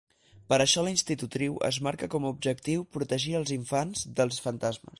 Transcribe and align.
Per 0.51 0.57
això 0.63 0.83
la 0.85 0.93
institutriu 0.93 1.59
es 1.69 1.77
marca 1.87 2.09
com 2.15 2.25
a 2.25 2.31
objectiu 2.37 2.85
protegir 2.97 3.37
els 3.41 3.53
infants 3.59 4.05
dels 4.21 4.45
fantasmes. 4.47 4.89